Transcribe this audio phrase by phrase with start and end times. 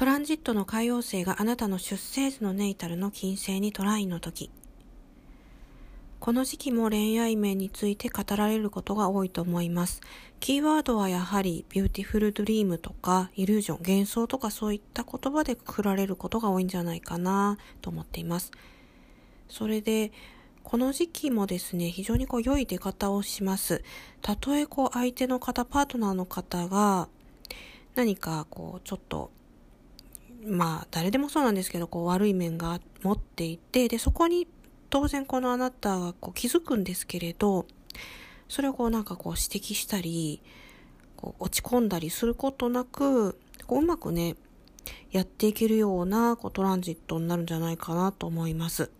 [0.00, 4.50] トランジットの海王星があなたの出生図のネイタルの金星にトラインの時。
[6.20, 10.00] この時期も恋愛面について語られることが多いと思います。
[10.40, 18.52] キーワードはやはりビューティフルドリームとかイリュージョン、幻想とかそういった言葉でくくられることが多いんじゃないかなと思っています。
[19.50, 20.12] それで、
[20.64, 23.84] この時期もですね、非常にこう良い出方をします。
[24.22, 27.10] たとえこう相手の方、パートナーの方が
[27.94, 29.30] 何かこうちょっと
[30.46, 34.48] まあ誰でもそうなんですけどこう悪い面が持っていてでそこに
[34.90, 37.66] 当然このあなたがこう気づくんですけれど、
[38.48, 40.42] それをこうなんかこう指摘したり、
[41.16, 44.34] こう落ち込んだりすることなく、こううまくね、
[45.12, 48.90] やっていけるようなこうトランジットになるんじゃないかなと思います。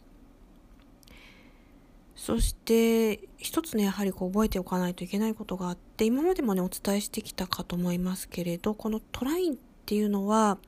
[2.15, 10.59] そして、一つね、やはりこう覚えておかないといけないことがあって、今までもね、お伝えしてきたかと思いますけれど、このトラインっていうのは、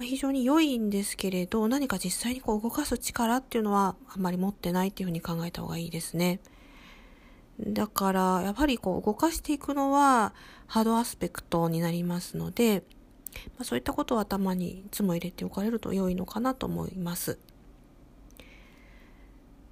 [0.00, 6.40] 非常に良いんですけれど、何か実際にこう動かす力っていうのはあんまり持ってないっていうふうに考えた方がいいですね。
[7.60, 10.34] だから、やっぱりこう動かしていくのは
[10.66, 12.82] ハードアスペクトになりますので、
[13.56, 17.38] まあ、そういったことを頭にいつも入れておかれると良いのかなと思います。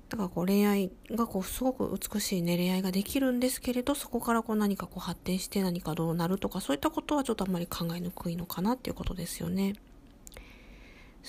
[0.09, 9.75] だからこう恋愛がこうすごく美しいね恋愛ができるんですけれどそこからこう何かこう発展して何かどうなるとかそういったことはちょっとあんまり考えにくいのかなっていうことですよね。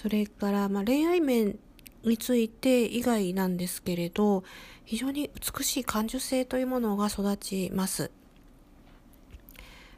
[0.06, 1.58] それから、まあ、恋愛面
[2.04, 4.44] について以外なんですけれど、
[4.84, 8.12] 非常に美しい感受性というものが育ちます。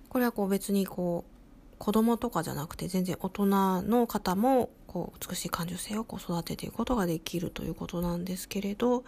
[0.08, 3.48] これはこう別にこう、子供とかじゃなくて全然大人
[3.82, 9.04] の方もこう美しい感受性をこう育てていくことができるということなんですけれど、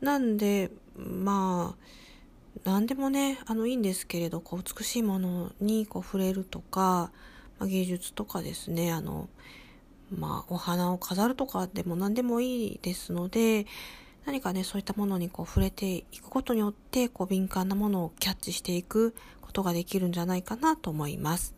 [0.00, 7.12] なんで、まあ、何でもね、あのいいんですけれど、こう美しいものにこう触れるとか、
[7.58, 9.28] まあ、芸術とかですね、あの、
[10.10, 13.66] まあ、お花を飾るとかでも何でもいいですので、
[14.24, 21.57] 何かね、そういったものにこう触れていくことによって、こう敏感なものをキャッチしていくことができるんじゃないかなと思います。